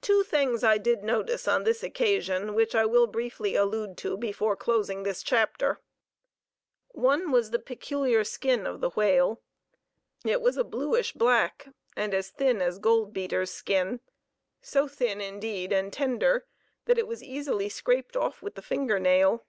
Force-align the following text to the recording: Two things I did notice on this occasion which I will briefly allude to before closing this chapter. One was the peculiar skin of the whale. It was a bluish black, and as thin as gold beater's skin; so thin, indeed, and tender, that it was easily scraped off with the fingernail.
Two 0.00 0.22
things 0.22 0.62
I 0.62 0.78
did 0.78 1.02
notice 1.02 1.48
on 1.48 1.64
this 1.64 1.82
occasion 1.82 2.54
which 2.54 2.76
I 2.76 2.86
will 2.86 3.08
briefly 3.08 3.56
allude 3.56 3.96
to 3.98 4.16
before 4.16 4.54
closing 4.54 5.02
this 5.02 5.20
chapter. 5.20 5.80
One 6.92 7.32
was 7.32 7.50
the 7.50 7.58
peculiar 7.58 8.22
skin 8.22 8.68
of 8.68 8.80
the 8.80 8.90
whale. 8.90 9.40
It 10.24 10.40
was 10.40 10.56
a 10.56 10.62
bluish 10.62 11.12
black, 11.14 11.66
and 11.96 12.14
as 12.14 12.30
thin 12.30 12.62
as 12.62 12.78
gold 12.78 13.12
beater's 13.12 13.50
skin; 13.50 13.98
so 14.60 14.86
thin, 14.86 15.20
indeed, 15.20 15.72
and 15.72 15.92
tender, 15.92 16.46
that 16.84 16.96
it 16.96 17.08
was 17.08 17.20
easily 17.20 17.68
scraped 17.68 18.16
off 18.16 18.42
with 18.42 18.54
the 18.54 18.62
fingernail. 18.62 19.44